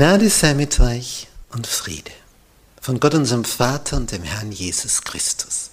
[0.00, 2.10] Gnade sei mit euch und Friede
[2.80, 5.68] von Gott unserem Vater und dem Herrn Jesus Christus.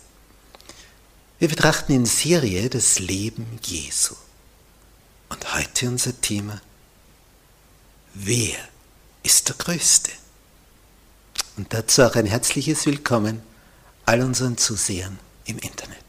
[1.40, 4.16] Wir betrachten in Serie das Leben Jesu.
[5.30, 6.60] Und heute unser Thema,
[8.16, 8.58] wer
[9.24, 10.12] ist der Größte?
[11.56, 13.42] Und dazu auch ein herzliches Willkommen
[14.06, 16.04] all unseren Zusehern im Internet.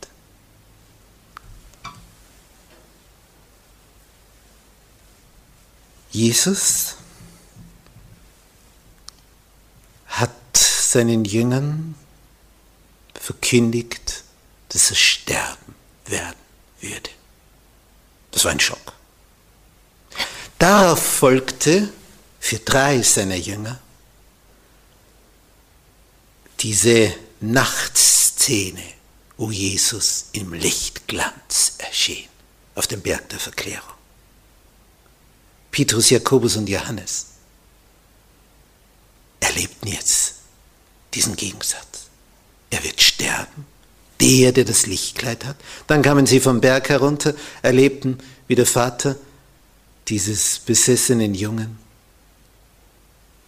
[6.10, 6.97] Jesus
[10.88, 11.94] seinen Jüngern
[13.15, 14.25] verkündigt,
[14.71, 15.75] dass er sterben
[16.06, 16.38] werden
[16.81, 17.10] würde.
[18.31, 18.94] Das war ein Schock.
[20.59, 21.93] Darauf folgte
[22.41, 23.78] für drei seiner Jünger
[26.60, 28.82] diese Nachtszene,
[29.37, 32.28] wo Jesus im Lichtglanz erschien,
[32.75, 33.93] auf dem Berg der Verklärung.
[35.71, 37.27] Petrus, Jakobus und Johannes
[39.38, 40.38] erlebten jetzt
[41.14, 42.08] diesen Gegensatz.
[42.70, 43.66] Er wird sterben,
[44.20, 45.56] der, der das Lichtkleid hat.
[45.86, 49.16] Dann kamen sie vom Berg herunter, erlebten, wie der Vater
[50.08, 51.78] dieses besessenen Jungen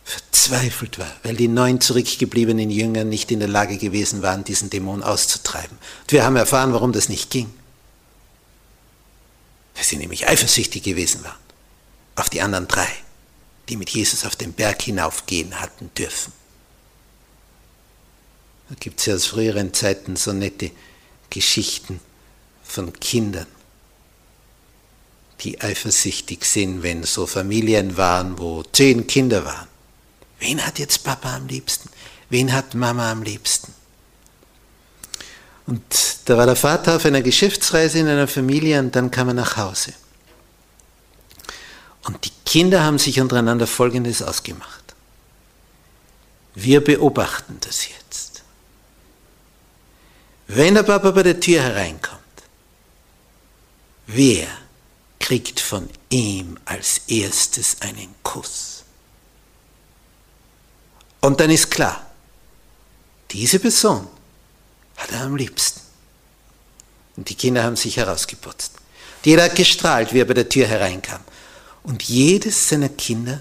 [0.05, 5.03] verzweifelt war, weil die neun zurückgebliebenen Jünger nicht in der Lage gewesen waren, diesen Dämon
[5.03, 5.79] auszutreiben.
[6.03, 7.53] Und wir haben erfahren, warum das nicht ging.
[9.75, 11.39] Weil sie nämlich eifersüchtig gewesen waren
[12.17, 12.89] auf die anderen drei,
[13.69, 16.33] die mit Jesus auf den Berg hinaufgehen hatten dürfen.
[18.71, 20.71] Da gibt es ja aus früheren Zeiten so nette
[21.29, 22.01] Geschichten
[22.63, 23.49] von Kindern,
[25.41, 29.67] die eifersüchtig sind, wenn so Familien waren, wo zehn Kinder waren.
[30.39, 31.91] Wen hat jetzt Papa am liebsten?
[32.29, 33.75] Wen hat Mama am liebsten?
[35.67, 35.83] Und
[36.27, 39.57] da war der Vater auf einer Geschäftsreise in einer Familie und dann kam er nach
[39.57, 39.93] Hause.
[42.05, 44.95] Und die Kinder haben sich untereinander Folgendes ausgemacht.
[46.55, 48.30] Wir beobachten das jetzt.
[50.53, 52.19] Wenn der Papa bei der Tür hereinkommt,
[54.09, 54.49] wer
[55.21, 58.83] kriegt von ihm als erstes einen Kuss?
[61.21, 62.05] Und dann ist klar,
[63.31, 64.09] diese Person
[64.97, 65.81] hat er am liebsten.
[67.17, 68.73] Und die Kinder haben sich herausgeputzt.
[69.25, 71.21] Jeder hat gestrahlt, wie er bei der Tür hereinkam.
[71.85, 73.41] Und jedes seiner Kinder,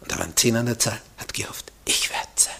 [0.00, 2.59] und da waren zehn an der Zahl, hat gehofft, ich werde sein.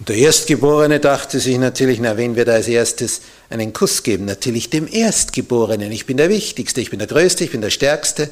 [0.00, 3.20] Und der Erstgeborene dachte sich natürlich, na, wen wird er als erstes
[3.50, 4.24] einen Kuss geben?
[4.24, 5.92] Natürlich dem Erstgeborenen.
[5.92, 8.30] Ich bin der Wichtigste, ich bin der Größte, ich bin der Stärkste.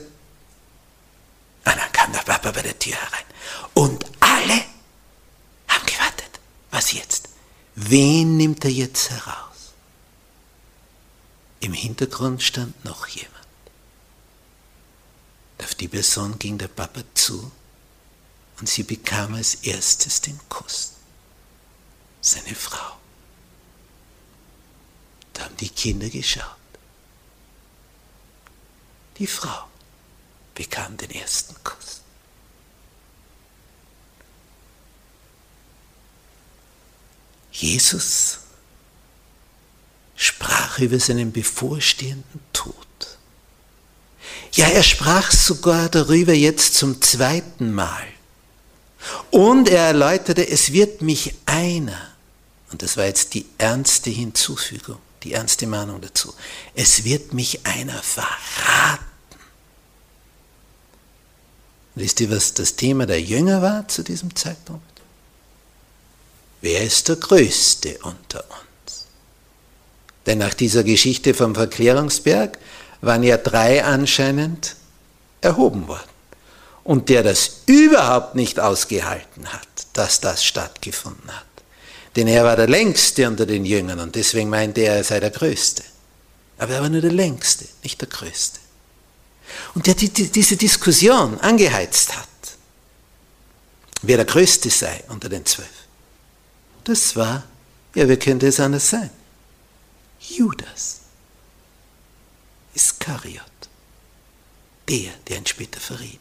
[1.66, 3.24] Und dann kam der Papa bei der Tür herein.
[3.74, 4.62] Und alle
[5.68, 6.40] haben gewartet.
[6.70, 7.28] Was jetzt?
[7.74, 9.74] Wen nimmt er jetzt heraus?
[11.60, 13.34] Im Hintergrund stand noch jemand.
[15.62, 17.52] Auf die Person ging der Papa zu
[18.58, 20.92] und sie bekam als erstes den Kuss
[22.30, 22.96] seine Frau.
[25.32, 26.44] Da haben die Kinder geschaut.
[29.18, 29.68] Die Frau
[30.54, 32.02] bekam den ersten Kuss.
[37.52, 38.38] Jesus
[40.16, 42.74] sprach über seinen bevorstehenden Tod.
[44.52, 48.06] Ja, er sprach sogar darüber jetzt zum zweiten Mal.
[49.30, 52.07] Und er erläuterte, es wird mich einer,
[52.70, 56.34] und das war jetzt die ernste Hinzufügung, die ernste Mahnung dazu,
[56.74, 59.04] es wird mich einer verraten.
[61.94, 64.84] Wisst ihr, was das Thema der Jünger war zu diesem Zeitpunkt?
[66.60, 69.06] Wer ist der Größte unter uns?
[70.26, 72.58] Denn nach dieser Geschichte vom Verklärungsberg
[73.00, 74.76] waren ja drei anscheinend
[75.40, 76.08] erhoben worden.
[76.84, 81.47] Und der das überhaupt nicht ausgehalten hat, dass das stattgefunden hat.
[82.18, 85.30] Denn er war der längste unter den Jüngern und deswegen meinte er, er sei der
[85.30, 85.84] Größte.
[86.58, 88.58] Aber er war nur der längste, nicht der Größte
[89.76, 92.26] und der die, die, diese Diskussion angeheizt hat,
[94.02, 95.68] wer der Größte sei unter den Zwölf.
[96.82, 97.44] Das war,
[97.94, 99.10] ja, wer könnte es anders sein?
[100.18, 101.02] Judas
[102.74, 103.44] Iskariot,
[104.88, 106.18] der, der ihn später verriet.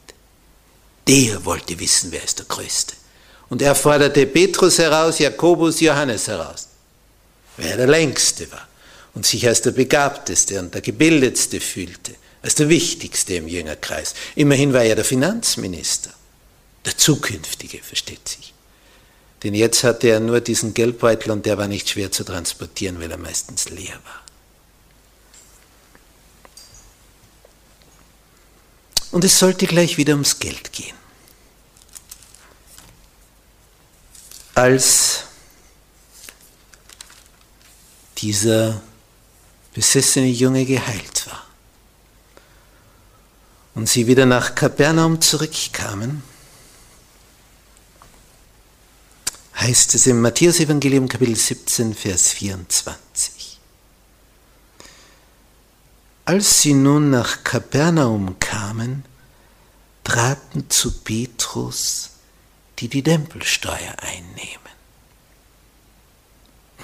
[1.08, 2.94] Der wollte wissen, wer ist der Größte.
[3.50, 6.68] Und er forderte Petrus heraus, Jakobus, Johannes heraus,
[7.56, 8.68] wer der Längste war
[9.14, 14.14] und sich als der Begabteste und der Gebildetste fühlte als der wichtigste im Jüngerkreis.
[14.36, 16.12] Immerhin war er der Finanzminister,
[16.86, 18.54] der zukünftige, versteht sich.
[19.44, 23.12] Denn jetzt hatte er nur diesen Geldbeutel und der war nicht schwer zu transportieren, weil
[23.12, 24.24] er meistens leer war.
[29.12, 30.96] Und es sollte gleich wieder ums Geld gehen.
[34.58, 35.26] Als
[38.18, 38.82] dieser
[39.76, 41.46] besessene Junge geheilt war,
[43.76, 46.24] und sie wieder nach Kapernaum zurückkamen,
[49.58, 53.60] heißt es im Matthäus-Evangelium Kapitel 17, Vers 24.
[56.26, 59.06] Als sie nun nach Kapernaum kamen,
[60.04, 62.17] traten zu Petrus,
[62.80, 64.58] die die Tempelsteuer einnehmen.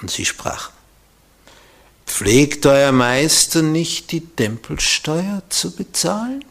[0.01, 0.74] Und sie sprachen,
[2.06, 6.44] pflegt euer Meister nicht die Tempelsteuer zu bezahlen?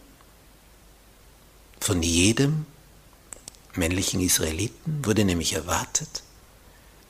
[1.81, 2.67] Von jedem
[3.75, 6.23] männlichen Israeliten wurde nämlich erwartet,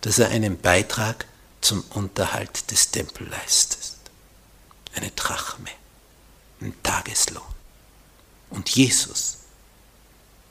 [0.01, 1.27] dass er einen Beitrag
[1.61, 3.97] zum Unterhalt des Tempels leistet.
[4.95, 5.71] Eine Drachme,
[6.61, 7.43] ein Tageslohn.
[8.51, 9.39] Und Jesus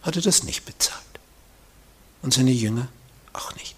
[0.01, 1.11] hatte das nicht bezahlt.
[2.21, 2.88] Und seine Jünger
[3.33, 3.75] auch nicht.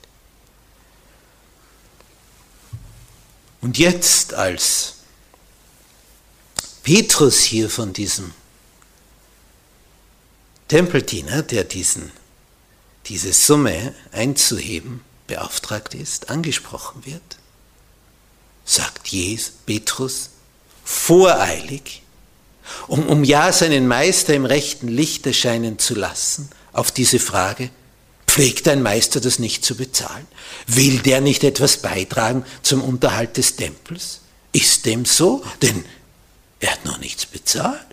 [3.61, 4.95] Und jetzt, als
[6.83, 8.33] Petrus hier von diesem
[10.67, 12.11] Tempeldiener, der diesen,
[13.05, 17.21] diese Summe einzuheben beauftragt ist, angesprochen wird,
[18.65, 20.31] sagt Jesus, Petrus
[20.83, 22.01] voreilig,
[22.87, 27.69] um, um ja seinen Meister im rechten Licht erscheinen zu lassen, auf diese Frage,
[28.33, 30.25] pflegt ein Meister das nicht zu bezahlen?
[30.65, 34.21] Will der nicht etwas beitragen zum Unterhalt des Tempels?
[34.51, 35.45] Ist dem so?
[35.61, 35.85] Denn
[36.59, 37.85] er hat noch nichts bezahlt.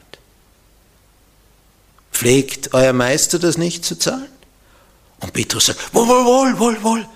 [2.10, 4.30] Pflegt euer Meister das nicht zu zahlen?
[5.18, 7.08] Und Petrus sagt, wohl, wohl, wohl, wohl, wohl.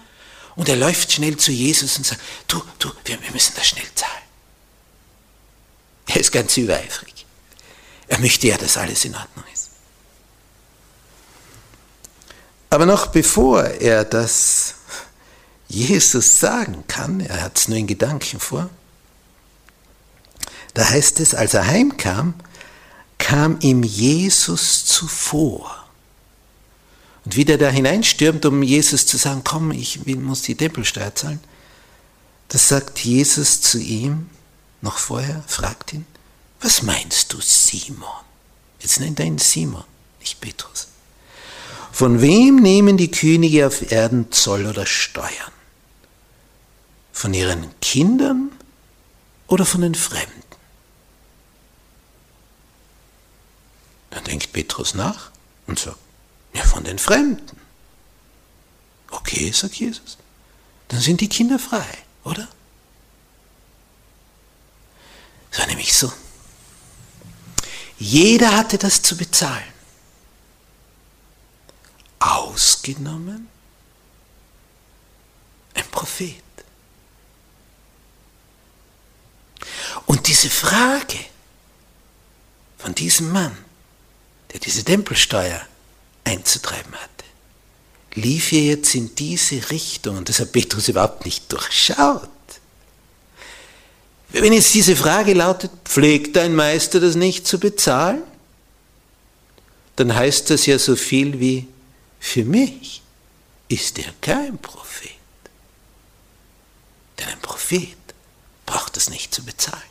[0.54, 3.88] Und er läuft schnell zu Jesus und sagt, du, du, wir, wir müssen das schnell
[3.95, 4.12] zahlen.
[6.09, 7.25] Er ist ganz übereifrig.
[8.07, 9.53] Er möchte ja, dass alles in Ordnung ist.
[12.75, 14.75] Aber noch bevor er das
[15.69, 18.69] Jesus sagen kann, er hat es nur in Gedanken vor,
[20.75, 22.35] da heißt es, als er heimkam,
[23.16, 25.87] kam ihm Jesus zuvor.
[27.25, 31.38] Und wie der da hineinstürmt, um Jesus zu sagen, komm, ich muss die Tempelsteuer zahlen,
[32.49, 34.28] das sagt Jesus zu ihm,
[34.81, 36.07] noch vorher, fragt ihn,
[36.61, 38.09] was meinst du, Simon?
[38.81, 39.85] Jetzt nennt er ihn Simon,
[40.19, 40.88] nicht Petrus.
[41.94, 45.52] Von wem nehmen die Könige auf Erden Zoll oder Steuern?
[47.12, 48.50] Von ihren Kindern
[49.46, 50.42] oder von den Fremden?
[54.10, 55.30] Dann denkt Petrus nach
[55.68, 55.98] und sagt,
[56.52, 57.60] ja, von den Fremden.
[59.12, 60.18] Okay, sagt Jesus,
[60.88, 61.86] dann sind die Kinder frei,
[62.24, 62.48] oder?
[65.52, 66.12] Es war nämlich so.
[68.00, 69.74] Jeder hatte das zu bezahlen.
[72.25, 73.49] Ausgenommen
[75.75, 76.35] ein Prophet.
[80.07, 81.19] Und diese Frage
[82.78, 83.57] von diesem Mann,
[84.52, 85.61] der diese Tempelsteuer
[86.25, 87.25] einzutreiben hatte,
[88.14, 92.28] lief hier jetzt in diese Richtung und das hat Petrus überhaupt nicht durchschaut.
[94.28, 98.23] Wenn jetzt diese Frage lautet, pflegt dein Meister das nicht zu bezahlen?
[99.97, 101.66] dann heißt das ja so viel wie,
[102.25, 103.02] für mich
[103.69, 105.11] ist er kein Prophet.
[107.19, 107.99] Denn ein Prophet
[108.64, 109.83] braucht es nicht zu bezahlen.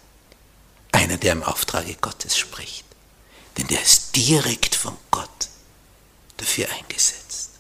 [0.92, 2.86] Einer, der im Auftrage Gottes spricht.
[3.58, 5.30] Denn der ist direkt von Gott
[6.38, 7.52] dafür eingesetzt.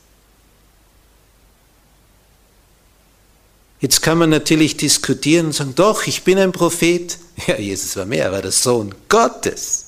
[3.80, 7.20] Jetzt kann man natürlich diskutieren und sagen, doch, ich bin ein Prophet.
[7.48, 9.83] Ja, Jesus war mehr, er war der Sohn Gottes.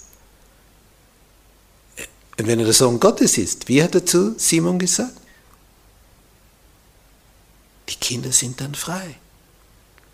[2.37, 5.17] Und wenn er der Sohn Gottes ist, wie hat er zu Simon gesagt?
[7.89, 9.15] Die Kinder sind dann frei,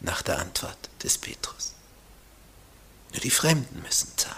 [0.02, 1.74] nach der Antwort des Petrus.
[3.12, 4.36] Nur die Fremden müssen zahlen.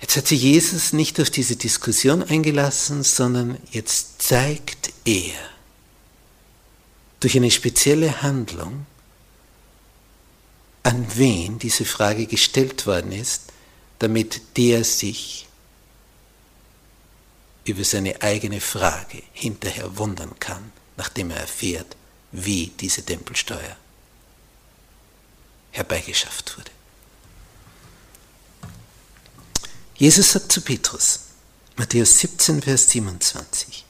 [0.00, 5.34] Jetzt hat sich Jesus nicht auf diese Diskussion eingelassen, sondern jetzt zeigt er
[7.20, 8.86] durch eine spezielle Handlung,
[10.88, 13.52] an wen diese Frage gestellt worden ist,
[13.98, 15.46] damit der sich
[17.66, 21.94] über seine eigene Frage hinterher wundern kann, nachdem er erfährt,
[22.32, 23.76] wie diese Tempelsteuer
[25.72, 26.70] herbeigeschafft wurde.
[29.94, 31.20] Jesus sagt zu Petrus,
[31.76, 33.84] Matthäus 17, Vers 27,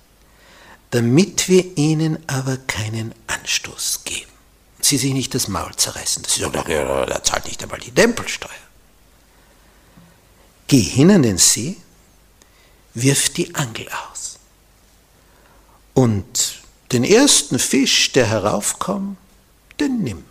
[0.91, 4.38] damit wir ihnen aber keinen Anstoß geben.
[4.81, 6.23] Sie sich nicht das Maul zerreißen.
[6.23, 8.51] Das ist, ja, der zahlt nicht einmal die Tempelsteuer.
[10.67, 11.77] Geh hin an den See,
[12.95, 14.39] wirf die Angel aus.
[15.95, 19.19] Und den ersten Fisch, der heraufkommt,
[19.81, 20.25] den nimm.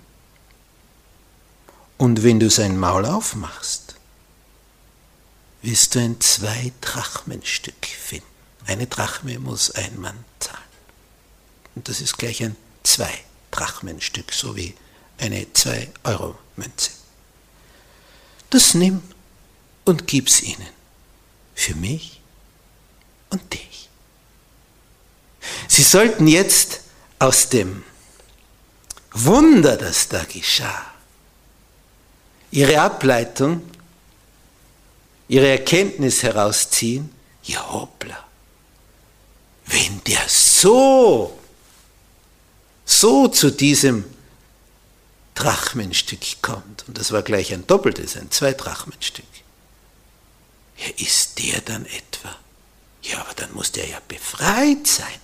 [1.97, 3.95] Und wenn du sein Maul aufmachst,
[5.61, 8.27] wirst du ein Zwei-Drachmen-Stück finden.
[8.65, 10.61] Eine Drachme muss ein Mann zahlen.
[11.75, 12.55] Und das ist gleich ein
[13.51, 14.73] Zwei-Drachmen-Stück, so wie
[15.17, 16.91] eine Zwei-Euro-Münze.
[18.49, 19.01] Das nimm
[19.85, 20.67] und gib's ihnen.
[21.55, 22.21] Für mich
[23.29, 23.89] und dich.
[25.67, 26.81] Sie sollten jetzt
[27.19, 27.83] aus dem
[29.11, 30.85] Wunder, das da geschah,
[32.51, 33.61] ihre Ableitung
[35.27, 37.13] ihre Erkenntnis herausziehen,
[37.43, 38.23] ja hoppla,
[39.65, 41.36] wenn der so,
[42.87, 44.05] so zu diesem
[45.35, 49.25] Drachmenstück kommt, und das war gleich ein doppeltes, ein Zwei-Drachmenstück,
[50.77, 52.35] ja, ist der dann etwa?
[53.03, 55.19] Ja, aber dann muss der ja befreit sein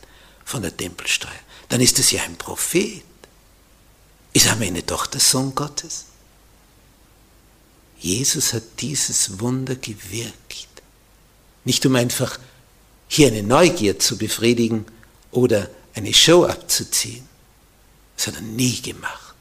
[0.46, 1.32] von der Tempelsteuer.
[1.70, 3.04] Dann ist es ja ein Prophet.
[4.34, 6.06] Ist am Ende doch der Sohn Gottes.
[8.00, 10.68] Jesus hat dieses Wunder gewirkt.
[11.66, 12.40] Nicht um einfach
[13.08, 14.86] hier eine Neugier zu befriedigen
[15.32, 17.28] oder eine Show abzuziehen.
[18.16, 19.34] Das hat er nie gemacht.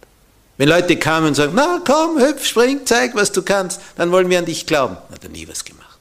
[0.56, 4.28] Wenn Leute kamen und sagen, na komm, hüpf, spring, zeig, was du kannst, dann wollen
[4.30, 5.98] wir an dich glauben, hat er nie was gemacht.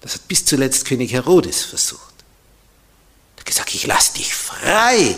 [0.00, 2.12] Das hat bis zuletzt König Herodes versucht.
[3.36, 5.16] Er hat gesagt, ich lass dich frei,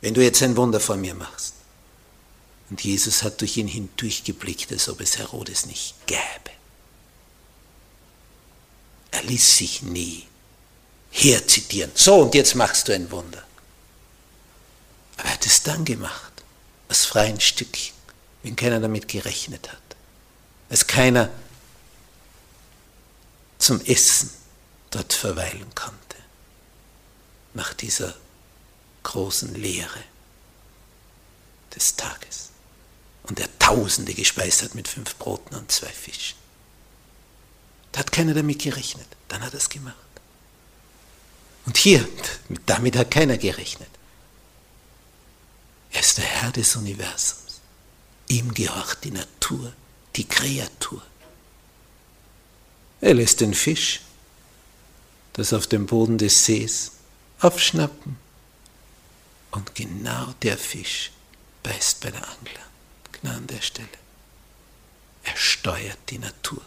[0.00, 1.54] wenn du jetzt ein Wunder vor mir machst.
[2.70, 6.20] Und Jesus hat durch ihn hindurchgeblickt, als ob es Herodes nicht gäbe.
[9.10, 10.26] Er ließ sich nie
[11.10, 11.90] herzitieren.
[11.94, 13.44] So, und jetzt machst du ein Wunder.
[15.20, 16.32] Aber er hat es dann gemacht,
[16.88, 17.94] aus freien Stückchen,
[18.42, 19.78] wenn keiner damit gerechnet hat.
[20.70, 21.28] Als keiner
[23.58, 24.30] zum Essen
[24.90, 26.16] dort verweilen konnte,
[27.52, 28.14] nach dieser
[29.02, 30.02] großen Lehre
[31.74, 32.48] des Tages
[33.24, 36.38] und er Tausende gespeist hat mit fünf Broten und zwei Fischen.
[37.92, 39.06] Da hat keiner damit gerechnet.
[39.28, 39.96] Dann hat er es gemacht.
[41.66, 42.08] Und hier,
[42.66, 43.90] damit hat keiner gerechnet.
[45.92, 47.60] Er ist der Herr des Universums.
[48.28, 49.72] Ihm gehorcht die Natur,
[50.16, 51.02] die Kreatur.
[53.00, 54.00] Er lässt den Fisch,
[55.32, 56.92] das auf dem Boden des Sees,
[57.40, 58.18] aufschnappen.
[59.50, 61.10] Und genau der Fisch
[61.62, 62.70] beißt bei der Angler
[63.24, 63.88] an der Stelle.
[65.24, 66.62] Er steuert die Natur,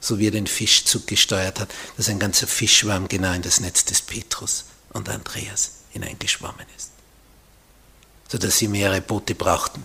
[0.00, 3.84] so wie er den Fischzug gesteuert hat, dass ein ganzer Fischschwarm genau in das Netz
[3.84, 6.87] des Petrus und Andreas hineingeschwommen ist,
[8.28, 9.84] sodass sie mehrere Boote brauchten,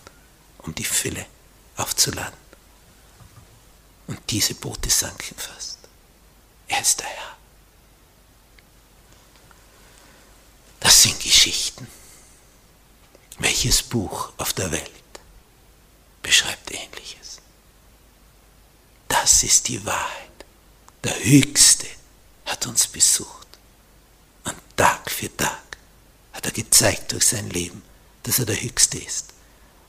[0.59, 1.25] um die Fülle
[1.77, 2.37] aufzuladen.
[4.07, 5.79] Und diese Boote sanken fast.
[6.67, 7.37] Er ist der Herr.
[10.81, 11.87] Das sind Geschichten.
[13.39, 14.91] Welches Buch auf der Welt
[16.21, 17.39] beschreibt ähnliches.
[19.07, 20.29] Das ist die Wahrheit.
[21.03, 21.87] Der Höchste
[22.45, 23.47] hat uns besucht.
[24.43, 25.77] Und Tag für Tag
[26.33, 27.81] hat er gezeigt durch sein Leben,
[28.23, 29.33] dass er der Höchste ist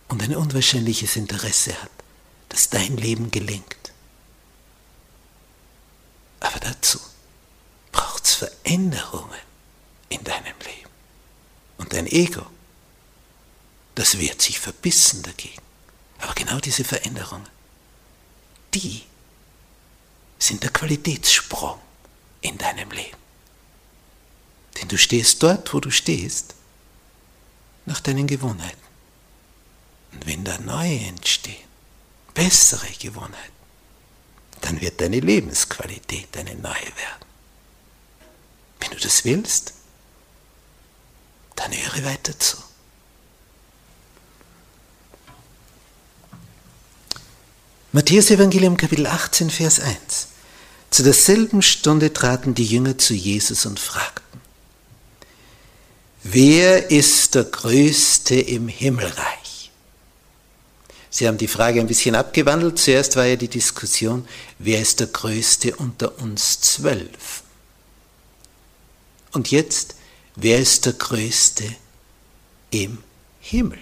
[0.08, 1.90] und ein unwahrscheinliches Interesse hat,
[2.48, 3.92] dass dein Leben gelingt.
[6.40, 7.00] Aber dazu
[7.90, 9.40] braucht es Veränderungen
[10.08, 10.90] in deinem Leben.
[11.78, 12.46] Und dein Ego,
[13.94, 15.62] das wehrt sich verbissen dagegen.
[16.18, 17.48] Aber genau diese Veränderungen,
[18.74, 19.02] die
[20.38, 21.78] sind der Qualitätssprung
[22.40, 23.16] in deinem Leben.
[24.80, 26.54] Denn du stehst dort, wo du stehst,
[27.86, 28.78] nach deinen Gewohnheiten.
[30.12, 31.68] Und wenn da neue entstehen,
[32.34, 33.52] bessere Gewohnheiten,
[34.60, 37.24] dann wird deine Lebensqualität eine neue werden.
[38.80, 39.74] Wenn du das willst,
[41.56, 42.56] dann höre weiter zu.
[47.92, 50.28] Matthäus Evangelium Kapitel 18, Vers 1.
[50.90, 54.23] Zu derselben Stunde traten die Jünger zu Jesus und fragten,
[56.24, 59.70] wer ist der Größte im Himmelreich?
[61.10, 62.76] Sie haben die Frage ein bisschen abgewandelt.
[62.76, 64.26] Zuerst war ja die Diskussion,
[64.58, 67.44] wer ist der Größte unter uns zwölf?
[69.30, 69.94] Und jetzt,
[70.34, 71.64] wer ist der Größte
[72.72, 72.98] im
[73.40, 73.78] Himmelreich?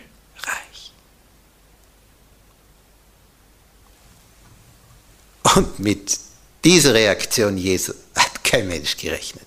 [5.57, 6.19] Und mit
[6.65, 9.47] dieser Reaktion Jesu hat kein Mensch gerechnet.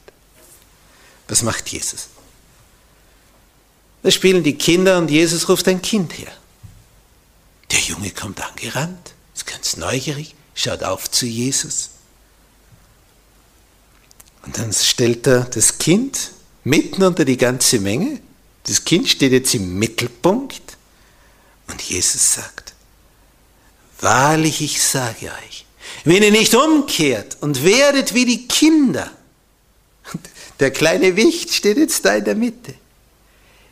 [1.27, 2.09] Was macht Jesus?
[4.05, 6.31] Da spielen die Kinder und Jesus ruft ein Kind her.
[7.71, 11.89] Der Junge kommt angerannt, ist ganz neugierig, schaut auf zu Jesus.
[14.43, 16.33] Und dann stellt er das Kind
[16.63, 18.19] mitten unter die ganze Menge.
[18.67, 20.77] Das Kind steht jetzt im Mittelpunkt.
[21.67, 22.75] Und Jesus sagt,
[24.01, 25.65] wahrlich ich sage euch,
[26.03, 29.09] wenn ihr nicht umkehrt und werdet wie die Kinder,
[30.59, 32.75] der kleine Wicht steht jetzt da in der Mitte,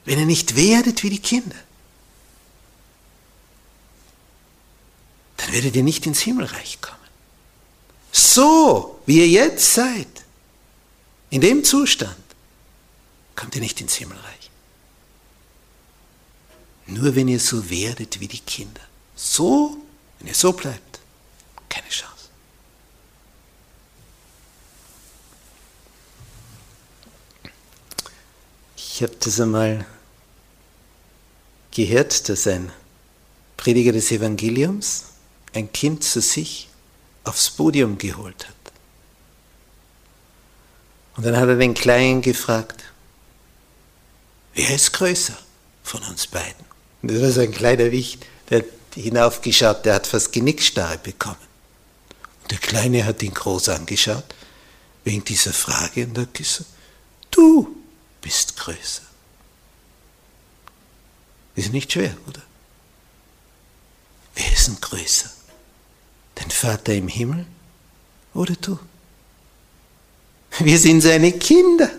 [0.05, 1.55] wenn ihr nicht werdet wie die Kinder,
[5.37, 6.97] dann werdet ihr nicht ins Himmelreich kommen.
[8.11, 10.07] So, wie ihr jetzt seid,
[11.29, 12.15] in dem Zustand,
[13.35, 14.51] kommt ihr nicht ins Himmelreich.
[16.85, 18.81] Nur wenn ihr so werdet wie die Kinder.
[19.15, 19.77] So,
[20.19, 20.99] wenn ihr so bleibt,
[21.69, 22.29] keine Chance.
[28.75, 29.85] Ich habe das einmal
[31.73, 32.71] gehört, dass ein
[33.57, 35.05] Prediger des Evangeliums
[35.53, 36.69] ein Kind zu sich
[37.23, 38.55] aufs Podium geholt hat.
[41.15, 42.83] Und dann hat er den Kleinen gefragt,
[44.55, 45.37] wer ist größer
[45.83, 46.65] von uns beiden?
[47.01, 51.37] Und das war so ein kleiner Wicht, der hat hinaufgeschaut, der hat fast Genickstarre bekommen.
[52.43, 54.25] Und der Kleine hat ihn groß angeschaut,
[55.03, 56.69] wegen dieser Frage, und hat gesagt,
[57.31, 57.75] du,
[58.21, 59.03] bist größer.
[61.55, 62.41] Ist nicht schwer, oder?
[64.35, 65.31] Wer ist denn größer?
[66.35, 67.45] Dein Vater im Himmel
[68.33, 68.79] oder du?
[70.59, 71.89] Wir sind seine Kinder.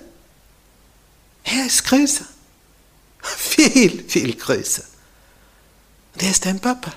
[1.44, 2.26] Er ist größer.
[3.22, 4.84] Viel, viel größer.
[6.14, 6.92] Und er ist dein Papa.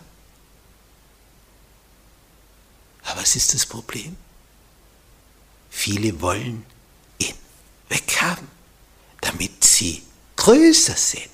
[3.03, 4.15] Aber was ist das Problem?
[5.69, 6.65] Viele wollen
[7.19, 7.35] ihn
[7.89, 8.47] weghaben
[9.27, 10.03] damit sie
[10.35, 11.29] größer sind.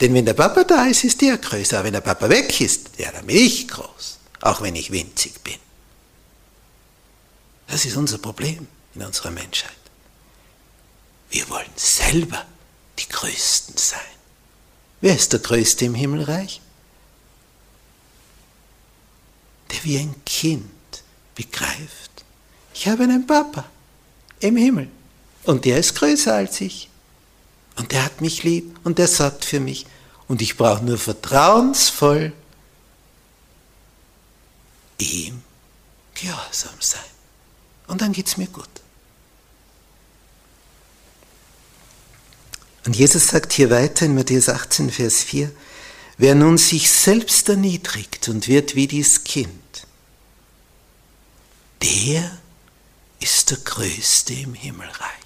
[0.00, 1.78] Denn wenn der Papa da ist, ist der größer.
[1.78, 5.42] Aber wenn der Papa weg ist, ja, dann bin ich groß, auch wenn ich winzig
[5.42, 5.58] bin.
[7.66, 9.72] Das ist unser Problem in unserer Menschheit.
[11.30, 12.46] Wir wollen selber
[12.98, 14.00] die Größten sein.
[15.00, 16.60] Wer ist der Größte im Himmelreich?
[19.70, 20.70] Der wie ein Kind
[21.34, 22.24] begreift,
[22.72, 23.64] ich habe einen Papa
[24.40, 24.88] im Himmel.
[25.44, 26.87] Und der ist größer als ich.
[27.78, 29.86] Und der hat mich lieb und der sorgt für mich.
[30.26, 32.32] Und ich brauche nur vertrauensvoll
[34.98, 35.42] ihm
[36.14, 37.00] gehorsam sein.
[37.86, 38.68] Und dann geht es mir gut.
[42.84, 45.50] Und Jesus sagt hier weiter in Matthäus 18, Vers 4,
[46.16, 49.86] wer nun sich selbst erniedrigt und wird wie dies Kind,
[51.82, 52.38] der
[53.20, 55.17] ist der Größte im Himmelreich.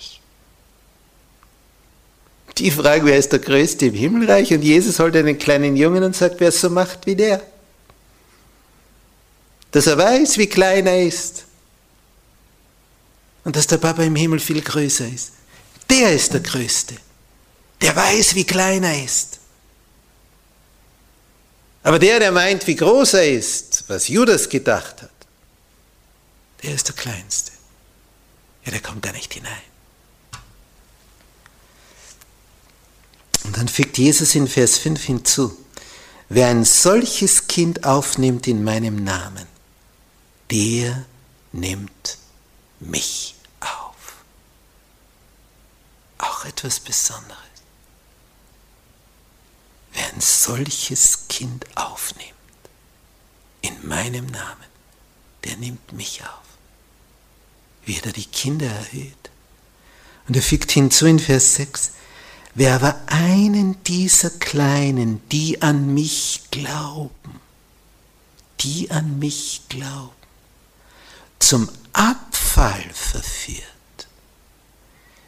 [2.58, 4.52] Die fragen, wer ist der Größte im Himmelreich?
[4.52, 7.42] Und Jesus holt einen kleinen Jungen und sagt, wer es so macht wie der.
[9.70, 11.44] Dass er weiß, wie klein er ist.
[13.44, 15.32] Und dass der Papa im Himmel viel größer ist.
[15.88, 16.94] Der ist der Größte.
[17.80, 19.40] Der weiß, wie klein er ist.
[21.82, 25.10] Aber der, der meint, wie groß er ist, was Judas gedacht hat,
[26.62, 27.50] der ist der Kleinste.
[28.64, 29.71] Ja, der kommt da nicht hinein.
[33.44, 35.56] Und dann fügt Jesus in Vers 5 hinzu,
[36.28, 39.46] wer ein solches Kind aufnimmt in meinem Namen,
[40.50, 41.04] der
[41.52, 42.18] nimmt
[42.80, 44.24] mich auf.
[46.18, 47.38] Auch etwas Besonderes.
[49.92, 52.32] Wer ein solches Kind aufnimmt
[53.60, 54.66] in meinem Namen,
[55.44, 56.28] der nimmt mich auf.
[57.84, 59.30] Wie er die Kinder erhöht.
[60.28, 61.92] Und er fügt hinzu in Vers 6,
[62.54, 67.40] wer aber einen dieser Kleinen, die an mich glauben,
[68.60, 70.10] die an mich glauben,
[71.38, 73.62] zum Abfall verführt,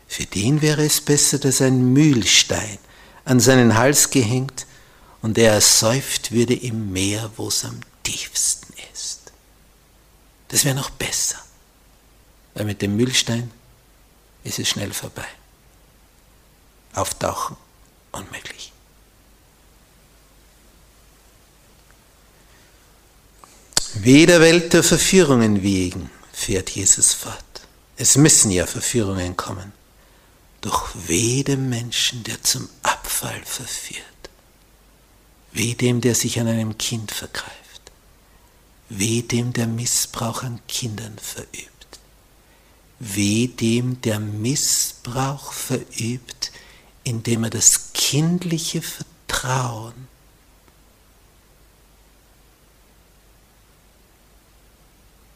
[0.06, 2.78] für den wäre es besser, dass ein Mühlstein
[3.24, 4.66] an seinen Hals gehängt
[5.22, 9.32] und er ersäuft würde im Meer, wo es am tiefsten ist.
[10.48, 11.38] Das wäre noch besser,
[12.54, 13.50] weil mit dem Mühlstein
[14.44, 15.26] ist es schnell vorbei.
[16.94, 17.57] Auftauchen
[18.12, 18.72] unmöglich.
[23.94, 27.44] Weder Welt der Verführungen wegen, fährt Jesus fort.
[27.96, 29.72] Es müssen ja Verführungen kommen.
[30.61, 34.02] Doch weh dem Menschen, der zum Abfall verführt.
[35.52, 37.92] Weh dem, der sich an einem Kind vergreift.
[38.88, 41.70] Weh dem, der Missbrauch an Kindern verübt.
[42.98, 46.50] Weh dem, der Missbrauch verübt,
[47.04, 50.08] indem er das kindliche Vertrauen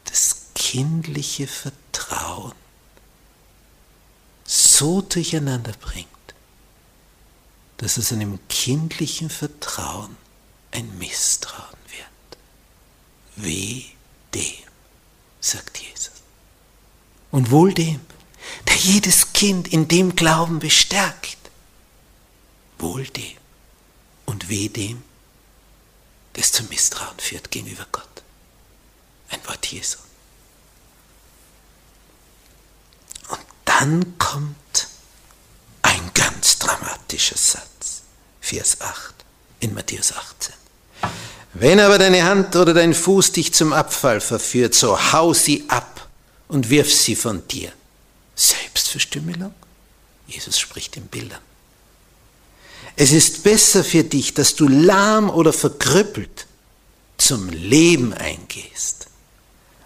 [0.05, 2.53] das kindliche Vertrauen
[4.45, 6.07] so durcheinander bringt,
[7.77, 10.17] dass es einem kindlichen Vertrauen
[10.71, 12.39] ein Misstrauen wird.
[13.35, 13.83] Weh
[14.33, 14.65] dem,
[15.39, 16.11] sagt Jesus.
[17.31, 18.01] Und wohl dem,
[18.67, 21.37] der jedes Kind in dem Glauben bestärkt.
[22.79, 23.37] Wohl dem
[24.25, 25.03] und weh dem,
[26.33, 28.03] das zum Misstrauen führt gegenüber Gott.
[29.29, 29.97] Ein Wort Jesu.
[33.29, 34.87] Und dann kommt
[35.81, 38.03] ein ganz dramatischer Satz,
[38.41, 39.13] Vers 8
[39.59, 40.53] in Matthäus 18.
[41.53, 46.07] Wenn aber deine Hand oder dein Fuß dich zum Abfall verführt, so hau sie ab
[46.47, 47.73] und wirf sie von dir.
[48.35, 49.53] Selbstverstümmelung?
[50.27, 51.41] Jesus spricht in Bildern.
[52.95, 56.47] Es ist besser für dich, dass du lahm oder verkrüppelt
[57.17, 59.07] zum Leben eingehst,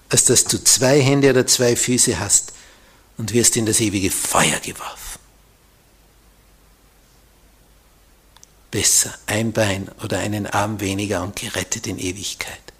[0.10, 2.54] als dass du zwei Hände oder zwei Füße hast
[3.18, 5.20] und wirst in das ewige Feuer geworfen.
[8.72, 12.74] Besser ein Bein oder einen Arm weniger und gerettet in Ewigkeit,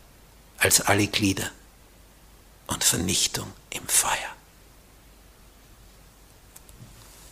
[0.58, 1.52] als alle Glieder
[2.68, 4.33] und Vernichtung im Feuer.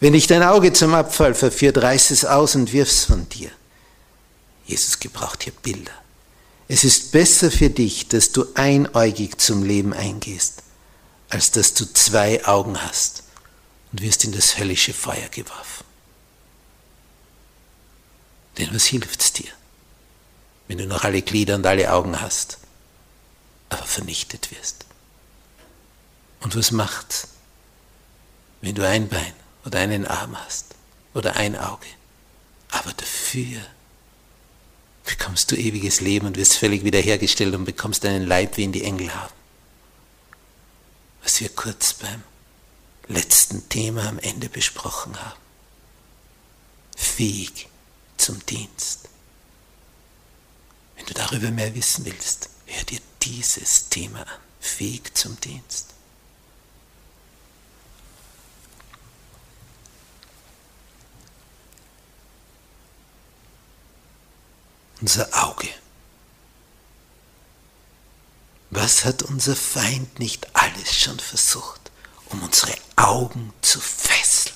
[0.01, 3.51] Wenn dich dein Auge zum Abfall verführt, reiß es aus und wirf's von dir.
[4.65, 5.91] Jesus gebraucht hier Bilder.
[6.67, 10.63] Es ist besser für dich, dass du einäugig zum Leben eingehst,
[11.29, 13.21] als dass du zwei Augen hast
[13.91, 15.85] und wirst in das höllische Feuer geworfen.
[18.57, 19.51] Denn was hilft's dir,
[20.67, 22.57] wenn du noch alle Glieder und alle Augen hast,
[23.69, 24.85] aber vernichtet wirst?
[26.39, 27.27] Und was macht's,
[28.61, 29.33] wenn du ein Bein
[29.65, 30.75] oder einen Arm hast
[31.13, 31.87] oder ein Auge,
[32.69, 33.61] aber dafür
[35.05, 38.83] bekommst du ewiges Leben und wirst völlig wiederhergestellt und bekommst einen Leib, wie ihn die
[38.83, 39.33] Engel haben.
[41.23, 42.23] Was wir kurz beim
[43.07, 45.39] letzten Thema am Ende besprochen haben.
[46.95, 47.67] Fähig
[48.17, 49.09] zum Dienst.
[50.95, 54.39] Wenn du darüber mehr wissen willst, hör dir dieses Thema an.
[54.59, 55.87] Fähig zum Dienst.
[65.01, 65.67] Unser Auge.
[68.69, 71.91] Was hat unser Feind nicht alles schon versucht,
[72.27, 74.55] um unsere Augen zu fesseln?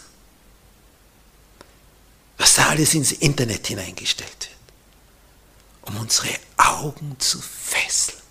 [2.38, 4.50] Was da alles ins Internet hineingestellt wird,
[5.82, 8.22] um unsere Augen zu fesseln.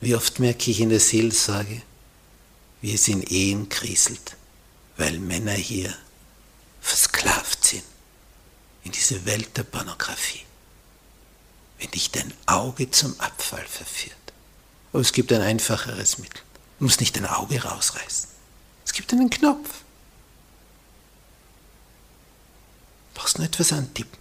[0.00, 1.82] Wie oft merke ich in der Seelsorge,
[2.80, 4.36] wie es in Ehen kriselt,
[4.96, 5.96] weil Männer hier
[6.82, 7.84] versklavt sind
[8.84, 10.44] in diese Welt der Pornografie.
[11.78, 14.16] Wenn dich dein Auge zum Abfall verführt.
[14.92, 16.42] Aber es gibt ein einfacheres Mittel.
[16.78, 18.28] Du musst nicht dein Auge rausreißen.
[18.84, 19.68] Es gibt einen Knopf.
[23.14, 24.18] Du brauchst nur etwas antippen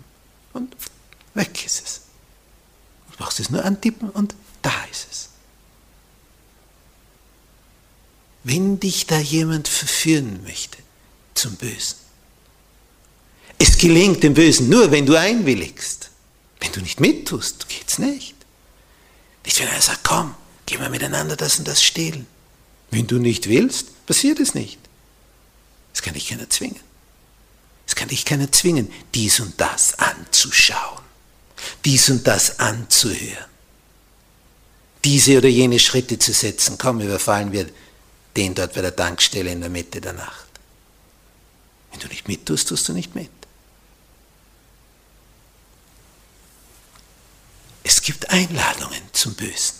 [0.53, 0.75] und
[1.33, 2.01] weg ist es.
[3.11, 5.29] Du brauchst es nur antippen und da ist es.
[8.43, 10.77] Wenn dich da jemand verführen möchte
[11.33, 12.00] zum Bösen,
[13.63, 16.09] Es gelingt dem Bösen nur, wenn du einwilligst.
[16.59, 18.33] Wenn du nicht mittust, geht's nicht.
[19.45, 20.33] Nicht, wenn er sagt, komm,
[20.65, 22.25] gehen wir miteinander das und das stehlen.
[22.89, 24.79] Wenn du nicht willst, passiert es nicht.
[25.93, 26.79] Es kann dich keiner zwingen.
[27.85, 31.03] Es kann dich keiner zwingen, dies und das anzuschauen,
[31.85, 33.45] dies und das anzuhören,
[35.05, 36.79] diese oder jene Schritte zu setzen.
[36.79, 37.69] Komm, überfallen wir
[38.35, 40.47] den dort bei der Tankstelle in der Mitte der Nacht.
[41.91, 43.29] Wenn du nicht mittust, tust du nicht mit.
[47.83, 49.75] Es gibt Einladungen zum Bösen.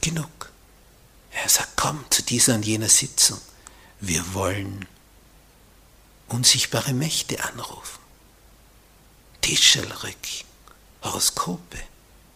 [0.00, 0.50] Genug.
[1.30, 3.40] Er sagt, komm zu dieser und jener Sitzung.
[4.00, 4.86] Wir wollen
[6.28, 8.00] unsichtbare Mächte anrufen.
[9.42, 10.16] Tischelrück,
[11.02, 11.78] Horoskope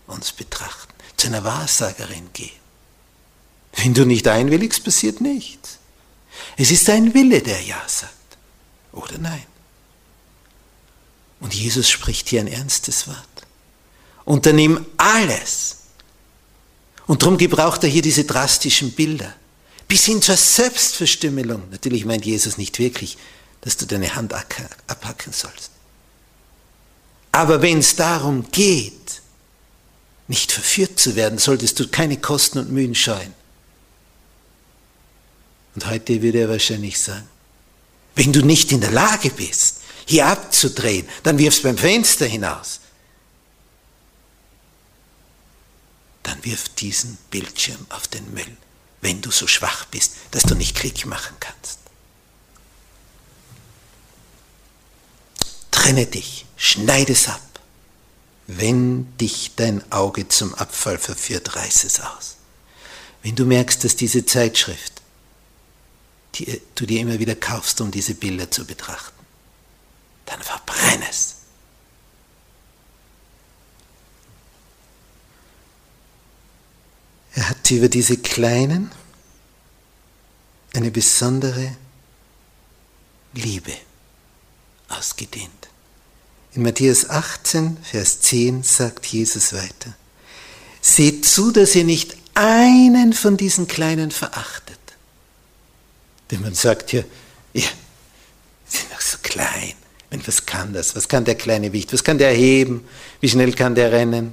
[0.06, 2.60] uns betrachten, zu einer Wahrsagerin gehen.
[3.76, 5.78] Wenn du nicht einwilligst, passiert nichts.
[6.56, 8.12] Es ist dein Wille, der Ja sagt.
[8.92, 9.46] Oder nein.
[11.44, 13.18] Und Jesus spricht hier ein ernstes Wort.
[14.24, 15.76] Unternimm alles.
[17.06, 19.34] Und darum gebraucht er hier diese drastischen Bilder.
[19.86, 21.68] Bis hin zur Selbstverstümmelung.
[21.70, 23.18] Natürlich meint Jesus nicht wirklich,
[23.60, 25.70] dass du deine Hand abhacken sollst.
[27.30, 29.20] Aber wenn es darum geht,
[30.28, 33.34] nicht verführt zu werden, solltest du keine Kosten und Mühen scheuen.
[35.74, 37.28] Und heute würde er wahrscheinlich sagen,
[38.14, 42.80] wenn du nicht in der Lage bist, hier abzudrehen, dann wirfst beim Fenster hinaus.
[46.22, 48.56] Dann wirf diesen Bildschirm auf den Müll,
[49.00, 51.78] wenn du so schwach bist, dass du nicht Krieg machen kannst.
[55.70, 57.40] Trenne dich, schneide es ab.
[58.46, 62.36] Wenn dich dein Auge zum Abfall verführt, reiß es aus.
[63.22, 64.92] Wenn du merkst, dass diese Zeitschrift,
[66.34, 69.13] die du dir immer wieder kaufst, um diese Bilder zu betrachten,
[70.26, 71.36] dann verbrenn es.
[77.34, 78.92] Er hat über diese Kleinen
[80.74, 81.76] eine besondere
[83.32, 83.72] Liebe
[84.88, 85.50] ausgedehnt.
[86.52, 89.94] In Matthäus 18, Vers 10 sagt Jesus weiter,
[90.80, 94.78] seht zu, dass ihr nicht einen von diesen Kleinen verachtet.
[96.30, 97.02] Denn man sagt ja,
[97.52, 97.68] ja,
[98.66, 99.74] sind doch so klein.
[100.14, 100.94] Und was kann das?
[100.94, 101.92] Was kann der kleine Wicht?
[101.92, 102.86] Was kann der heben?
[103.20, 104.32] Wie schnell kann der rennen?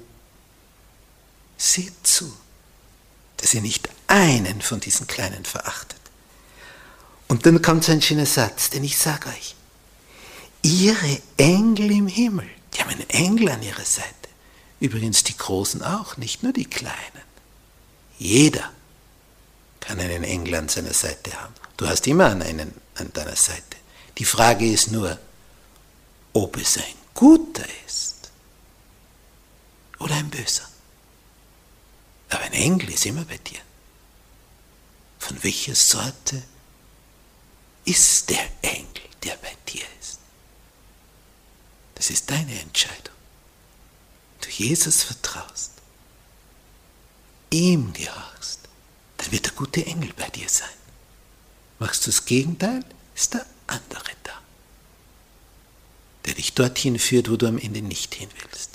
[1.58, 2.32] Seht zu,
[3.38, 6.00] dass ihr nicht einen von diesen Kleinen verachtet.
[7.28, 9.56] Und dann kommt so ein schöner Satz, denn ich sage euch,
[10.62, 14.08] ihre Engel im Himmel, die haben einen Engel an ihrer Seite.
[14.80, 16.96] Übrigens die Großen auch, nicht nur die Kleinen.
[18.20, 18.70] Jeder
[19.80, 21.56] kann einen Engel an seiner Seite haben.
[21.78, 23.78] Du hast immer einen an deiner Seite.
[24.20, 25.18] Die Frage ist nur,
[26.34, 28.32] ob es ein guter ist
[30.00, 30.68] oder ein böser.
[32.30, 33.60] Aber ein Engel ist immer bei dir.
[35.20, 36.42] Von welcher Sorte
[37.86, 40.20] ist der Engel, der bei dir ist?
[41.96, 43.16] Das ist deine Entscheidung.
[44.40, 45.72] Du Jesus vertraust,
[47.52, 48.62] ihm gehorchst,
[49.18, 50.70] dann wird der gute Engel bei dir sein.
[51.78, 54.41] Machst du das Gegenteil, ist der andere da
[56.26, 58.70] der dich dorthin führt, wo du am Ende nicht hin willst.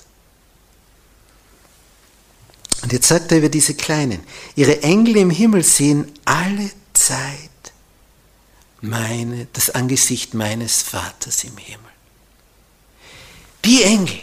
[2.83, 4.21] Und jetzt sagt er über diese Kleinen,
[4.55, 7.49] ihre Engel im Himmel sehen alle Zeit
[8.81, 11.91] meine, das Angesicht meines Vaters im Himmel.
[13.65, 14.21] Die Engel,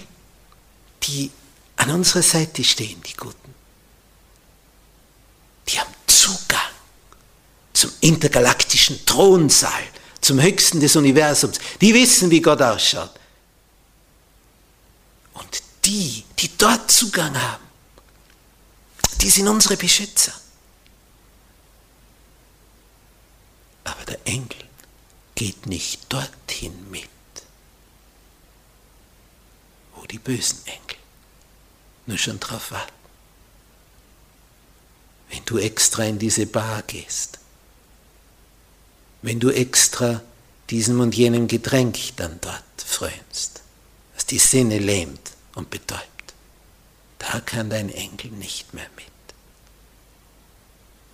[1.03, 1.31] die
[1.77, 3.55] an unserer Seite stehen, die Guten,
[5.69, 6.61] die haben Zugang
[7.73, 9.83] zum intergalaktischen Thronsaal
[10.25, 11.59] zum Höchsten des Universums.
[11.81, 13.11] Die wissen, wie Gott ausschaut.
[15.35, 17.63] Und die, die dort Zugang haben,
[19.21, 20.33] die sind unsere Beschützer.
[23.85, 24.65] Aber der Engel
[25.35, 27.09] geht nicht dorthin mit,
[29.95, 30.99] wo die bösen Engel
[32.07, 32.93] nur schon drauf warten.
[35.29, 37.39] Wenn du extra in diese Bar gehst,
[39.25, 40.23] wenn du extra
[40.69, 43.63] diesem und jenem Getränk dann dort frönst,
[44.15, 46.05] das die Sinne lähmt und betäubt.
[47.19, 49.07] Da kann dein Enkel nicht mehr mit.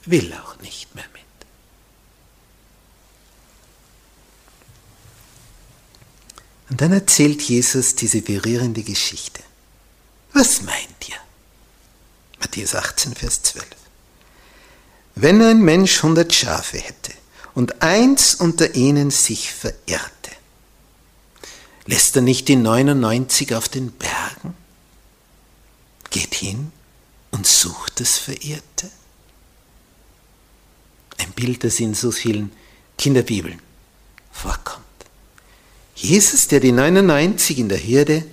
[0.07, 1.23] Will auch nicht mehr mit.
[6.68, 9.44] Und dann erzählt Jesus diese berührende Geschichte.
[10.33, 11.16] Was meint ihr?
[12.40, 13.66] Matthäus 18, Vers 12.
[15.14, 17.19] Wenn ein Mensch hundert Schafe hätte
[17.61, 20.31] und eins unter ihnen sich verirrte.
[21.85, 24.55] Lässt er nicht die 99 auf den Bergen?
[26.09, 26.73] Geht hin
[27.33, 28.90] und sucht das Verirrte?
[31.18, 32.51] Ein Bild, das in so vielen
[32.96, 33.61] Kinderbibeln
[34.33, 34.87] vorkommt.
[35.94, 38.25] Jesus, der die 99 in der Hürde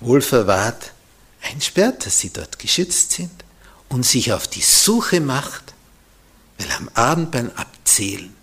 [0.00, 0.94] wohl verwahrt,
[1.42, 3.44] einsperrt, dass sie dort geschützt sind
[3.90, 5.69] und sich auf die Suche macht,
[6.60, 8.36] weil er am Abend beim Abzählen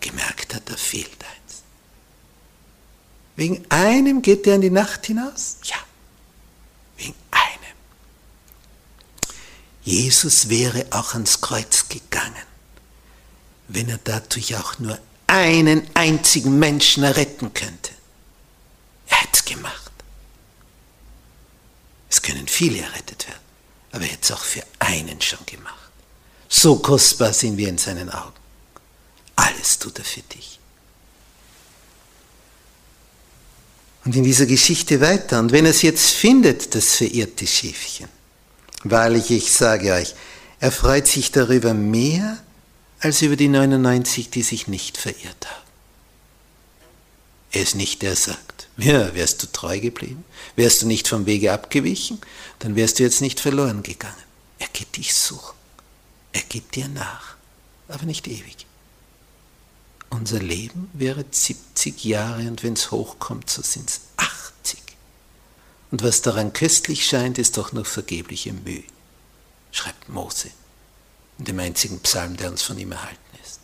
[0.00, 1.62] gemerkt hat, da fehlt eins.
[3.36, 5.58] Wegen einem geht er in die Nacht hinaus?
[5.62, 5.76] Ja,
[6.96, 7.76] wegen einem.
[9.84, 12.34] Jesus wäre auch ans Kreuz gegangen,
[13.68, 17.92] wenn er dadurch auch nur einen einzigen Menschen erretten könnte.
[19.06, 19.92] Er hätte es gemacht.
[22.10, 23.40] Es können viele errettet werden,
[23.92, 25.83] aber er hätte es auch für einen schon gemacht.
[26.56, 28.32] So kostbar sind wir in seinen Augen.
[29.34, 30.60] Alles tut er für dich.
[34.04, 35.40] Und in dieser Geschichte weiter.
[35.40, 38.08] Und wenn er es jetzt findet, das verirrte Schäfchen,
[38.84, 40.14] wahrlich, ich sage euch,
[40.60, 42.38] er freut sich darüber mehr
[43.00, 45.64] als über die 99, die sich nicht verirrt haben.
[47.50, 51.26] Er ist nicht der, der sagt, ja, wärst du treu geblieben, wärst du nicht vom
[51.26, 52.20] Wege abgewichen,
[52.60, 54.14] dann wärst du jetzt nicht verloren gegangen.
[54.60, 55.63] Er geht dich suchen.
[56.34, 57.36] Er geht dir nach,
[57.88, 58.66] aber nicht ewig.
[60.10, 64.80] Unser Leben wäre 70 Jahre und wenn es hochkommt, so sind es 80.
[65.90, 68.82] Und was daran köstlich scheint, ist doch nur vergebliche Mühe,
[69.70, 70.50] schreibt Mose
[71.38, 73.60] in dem einzigen Psalm, der uns von ihm erhalten ist.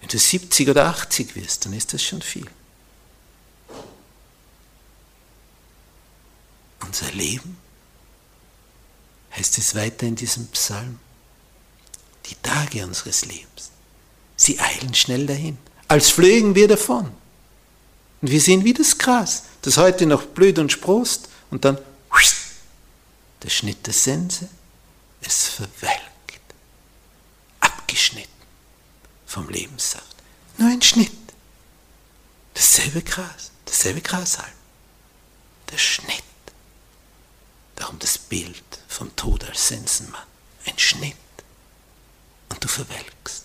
[0.00, 2.48] Wenn du 70 oder 80 wirst, dann ist das schon viel.
[6.80, 7.56] Unser Leben,
[9.36, 10.98] heißt es weiter in diesem Psalm,
[12.26, 13.70] die Tage unseres Lebens,
[14.36, 17.10] sie eilen schnell dahin, als flögen wir davon.
[18.20, 21.78] Und wir sehen wie das Gras, das heute noch blüht und sprost und dann
[23.42, 24.48] der Schnitt der Sense,
[25.20, 26.42] es verwelkt,
[27.60, 28.28] abgeschnitten
[29.26, 30.16] vom Lebenssaft.
[30.56, 31.12] Nur ein Schnitt.
[32.54, 34.52] Dasselbe Gras, dasselbe Grashalm.
[35.70, 36.24] Der Schnitt.
[37.78, 40.26] Darum das Bild vom Tod als Sensenmann.
[40.66, 41.14] Ein Schnitt.
[42.48, 43.44] Und du verwelkst.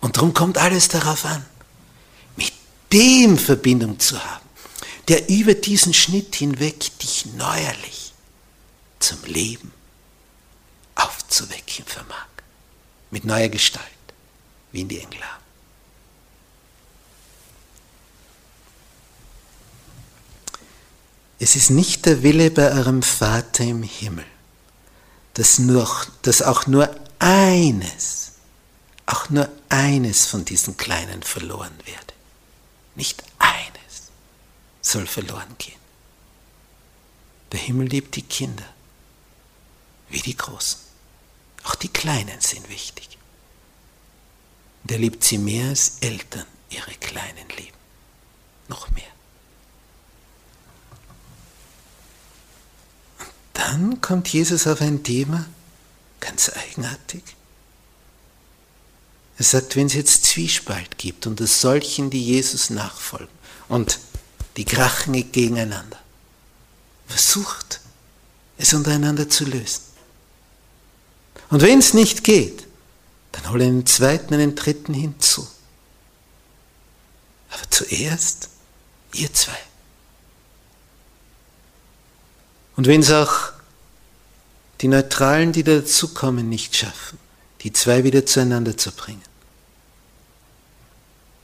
[0.00, 1.46] Und darum kommt alles darauf an,
[2.34, 2.52] mit
[2.92, 4.44] dem Verbindung zu haben,
[5.06, 8.12] der über diesen Schnitt hinweg dich neuerlich
[8.98, 9.72] zum Leben
[10.96, 12.26] aufzuwecken vermag.
[13.12, 13.86] Mit neuer Gestalt,
[14.72, 15.20] wie in die Engel
[21.42, 24.24] Es ist nicht der Wille bei eurem Vater im Himmel,
[25.34, 25.90] dass, nur,
[26.22, 28.34] dass auch nur eines,
[29.06, 32.14] auch nur eines von diesen Kleinen verloren werde.
[32.94, 34.12] Nicht eines
[34.82, 35.80] soll verloren gehen.
[37.50, 38.68] Der Himmel liebt die Kinder
[40.10, 40.78] wie die Großen.
[41.64, 43.18] Auch die Kleinen sind wichtig.
[44.84, 47.78] Und er liebt sie mehr als Eltern ihre Kleinen lieben.
[48.68, 49.11] Noch mehr.
[53.66, 55.46] Dann kommt Jesus auf ein Thema,
[56.20, 57.22] ganz eigenartig.
[59.38, 63.28] Er sagt, wenn es jetzt Zwiespalt gibt unter solchen, die Jesus nachfolgen
[63.68, 63.98] und
[64.56, 65.98] die krachen gegeneinander,
[67.06, 67.80] versucht
[68.58, 69.82] es untereinander zu lösen.
[71.50, 72.66] Und wenn es nicht geht,
[73.30, 75.46] dann hole einen zweiten, einen dritten hinzu.
[77.50, 78.48] Aber zuerst
[79.14, 79.58] ihr zwei.
[82.76, 83.51] Und wenn es auch
[84.82, 87.18] die Neutralen, die dazukommen, nicht schaffen,
[87.60, 89.22] die zwei wieder zueinander zu bringen,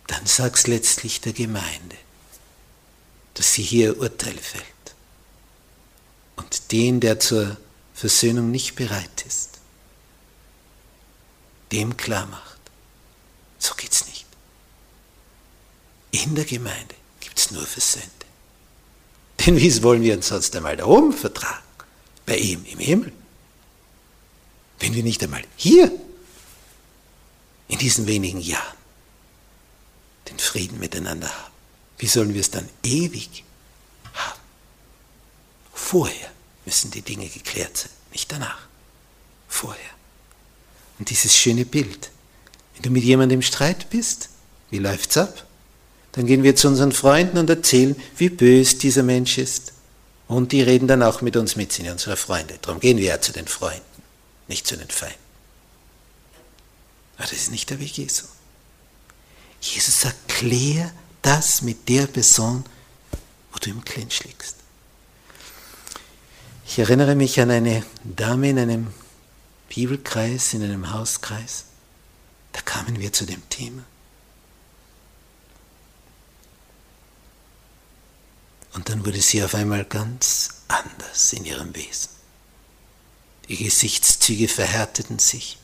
[0.08, 1.96] dann sag's letztlich der Gemeinde,
[3.34, 4.64] dass sie hier Urteil fällt.
[6.34, 7.56] Und den, der zur
[7.94, 9.60] Versöhnung nicht bereit ist,
[11.70, 12.58] dem klar macht,
[13.58, 14.26] so geht's nicht.
[16.10, 18.08] In der Gemeinde gibt es nur Versöhnte.
[19.46, 21.62] Denn wie wollen wir uns sonst einmal da oben vertragen?
[22.26, 23.12] Bei ihm im Himmel.
[24.78, 25.90] Wenn wir nicht einmal hier,
[27.68, 28.76] in diesen wenigen Jahren,
[30.28, 31.52] den Frieden miteinander haben,
[31.98, 33.44] wie sollen wir es dann ewig
[34.14, 34.40] haben?
[35.72, 36.30] Vorher
[36.64, 38.60] müssen die Dinge geklärt sein, nicht danach.
[39.48, 39.90] Vorher.
[40.98, 42.10] Und dieses schöne Bild.
[42.74, 44.28] Wenn du mit jemandem im Streit bist,
[44.70, 45.46] wie läuft's ab?
[46.12, 49.72] Dann gehen wir zu unseren Freunden und erzählen, wie bös dieser Mensch ist.
[50.26, 52.58] Und die reden dann auch mit uns mit, sind unsere Freunde.
[52.60, 53.80] Darum gehen wir ja zu den Freunden,
[54.48, 55.18] nicht zu den Feinden.
[57.16, 58.24] Aber das ist nicht der Weg Jesu.
[59.60, 60.16] Jesus sagt,
[61.22, 62.64] das mit der Person,
[63.52, 64.56] wo du im Clinch liegst.
[66.66, 68.94] Ich erinnere mich an eine Dame in einem
[69.68, 71.64] Bibelkreis, in einem Hauskreis.
[72.52, 73.84] Da kamen wir zu dem Thema.
[78.74, 82.17] Und dann wurde sie auf einmal ganz anders in ihrem Wesen.
[83.48, 85.58] Die Gesichtszüge verhärteten sich.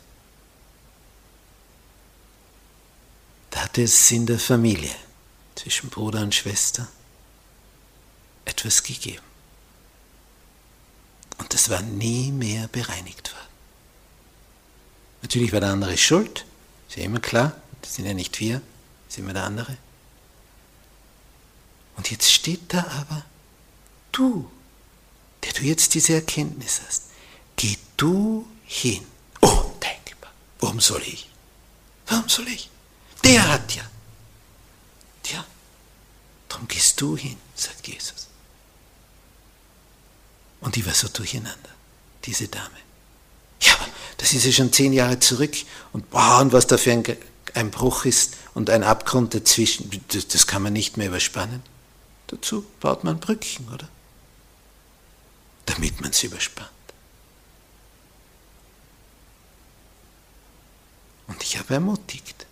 [3.51, 4.95] Da hatte es in der Familie
[5.55, 6.89] zwischen Bruder und Schwester
[8.45, 9.22] etwas gegeben.
[11.39, 13.45] Und das war nie mehr bereinigt worden.
[15.22, 16.45] Natürlich war der andere schuld,
[16.89, 18.61] ist ja immer klar, das sind ja nicht wir,
[19.07, 19.76] das ist immer der andere.
[21.97, 23.24] Und jetzt steht da aber
[24.12, 24.51] du,
[25.43, 27.04] der du jetzt diese Erkenntnis hast.
[27.97, 29.05] Du hin.
[29.41, 30.33] Oh, denkbar.
[30.61, 31.29] Warum soll ich?
[32.07, 32.71] Warum soll ich?
[33.23, 33.83] Der hat ja.
[35.23, 35.45] Tja,
[36.49, 38.29] darum gehst du hin, sagt Jesus.
[40.61, 41.71] Und die war so durcheinander,
[42.25, 42.77] diese Dame.
[43.61, 43.87] Ja, aber
[44.19, 45.55] das ist ja schon zehn Jahre zurück
[45.93, 47.05] und, boah, und was da für ein,
[47.55, 51.63] ein Bruch ist und ein Abgrund dazwischen, das, das kann man nicht mehr überspannen.
[52.27, 53.89] Dazu baut man Brücken, oder?
[55.67, 56.71] Damit man es überspannt.
[61.27, 62.47] Und ich habe ermutigt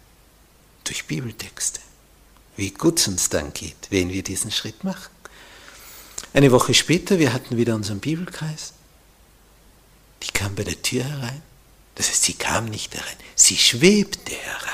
[0.84, 1.80] durch Bibeltexte,
[2.56, 5.10] wie gut es uns dann geht, wenn wir diesen Schritt machen.
[6.34, 8.72] Eine Woche später, wir hatten wieder unseren Bibelkreis.
[10.22, 11.42] Die kam bei der Tür herein.
[11.94, 14.72] Das heißt, sie kam nicht herein, sie schwebte herein.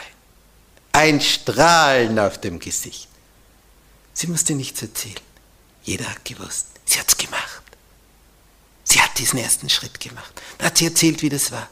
[0.93, 3.09] Ein Strahlen auf dem Gesicht.
[4.15, 5.21] Sie musste nichts erzählen.
[5.83, 7.63] Jeder hat gewusst, sie hat es gemacht.
[8.85, 10.33] Sie hat diesen ersten Schritt gemacht.
[10.59, 11.69] Dann hat sie erzählt, wie das war,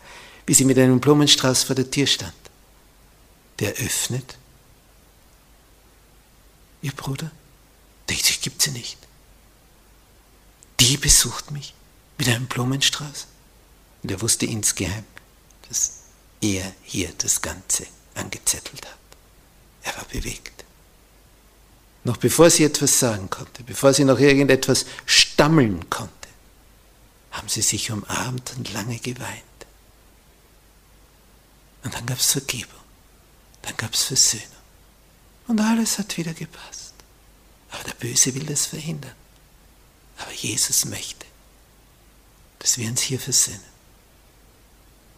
[0.46, 2.32] wie sie mit einem Blumenstrauß vor der Tür stand.
[3.58, 4.36] Der öffnet.
[6.82, 7.30] Ihr Bruder?
[8.08, 8.98] Ich gibt sie nicht.
[10.78, 11.74] Die besucht mich
[12.18, 13.26] mit einem Blumenstrauß.
[14.02, 15.04] Und er wusste insgeheim,
[15.68, 16.02] dass
[16.40, 18.98] er hier das Ganze angezettelt hat.
[19.82, 20.64] Er war bewegt.
[22.04, 26.12] Noch bevor sie etwas sagen konnte, bevor sie noch irgendetwas stammeln konnte,
[27.32, 29.42] haben sie sich umarmt und lange geweint.
[31.86, 32.80] Und dann gab es Vergebung,
[33.62, 34.46] dann gab es Versöhnung.
[35.48, 36.92] Und alles hat wieder gepasst.
[37.70, 39.14] Aber der Böse will das verhindern.
[40.18, 41.24] Aber Jesus möchte,
[42.58, 43.64] dass wir uns hier versöhnen.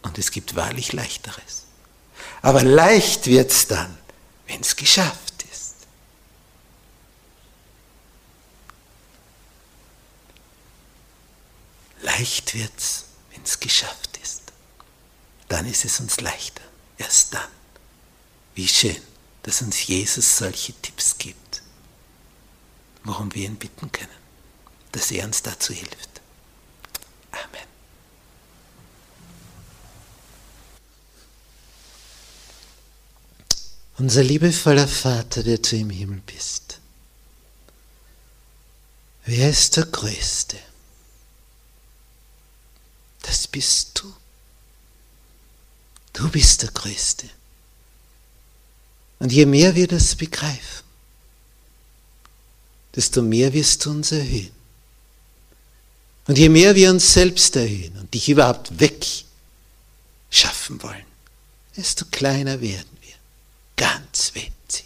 [0.03, 1.65] Und es gibt wahrlich leichteres.
[2.41, 3.97] Aber leicht wird es dann,
[4.47, 5.29] wenn es geschafft
[12.01, 14.08] Leicht wird's, wenn es geschafft ist.
[15.49, 16.63] Dann ist es uns leichter.
[16.97, 17.49] Erst dann.
[18.55, 19.01] Wie schön,
[19.43, 21.61] dass uns Jesus solche Tipps gibt,
[23.03, 24.09] worum wir ihn bitten können,
[24.91, 26.21] dass er uns dazu hilft.
[27.31, 27.67] Amen.
[33.97, 36.79] Unser liebevoller Vater, der du im Himmel bist,
[39.25, 40.57] wer ist der Größte?
[43.29, 44.13] das bist du.
[46.13, 47.29] Du bist der Größte.
[49.19, 50.83] Und je mehr wir das begreifen,
[52.95, 54.51] desto mehr wirst du uns erhöhen.
[56.27, 61.05] Und je mehr wir uns selbst erhöhen und dich überhaupt wegschaffen wollen,
[61.75, 63.15] desto kleiner werden wir.
[63.75, 64.85] Ganz winzig.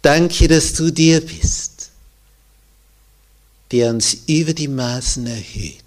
[0.00, 1.72] Danke, dass du dir bist
[3.72, 5.81] der uns über die Maßen erhöht,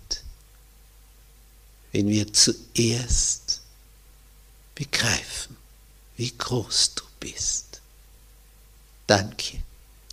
[1.95, 3.61] wenn wir zuerst
[4.75, 5.55] begreifen,
[6.17, 7.79] wie groß du bist.
[9.07, 9.59] Danke,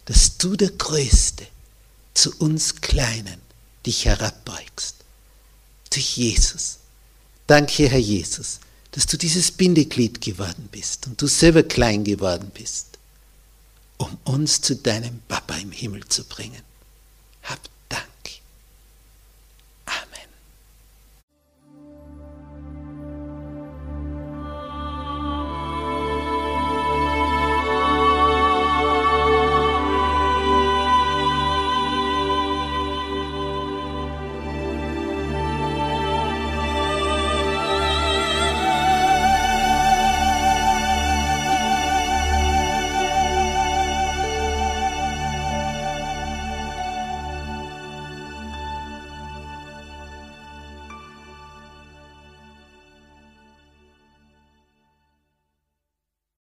[0.05, 1.45] dass du der Größte
[2.14, 3.41] zu uns Kleinen
[3.85, 4.95] dich herabbeugst.
[5.91, 6.78] Durch Jesus.
[7.49, 8.61] Danke, Herr Jesus,
[8.93, 12.97] dass du dieses Bindeglied geworden bist und du selber klein geworden bist,
[13.99, 16.62] um uns zu deinem Papa im Himmel zu bringen.
[17.43, 17.59] Hab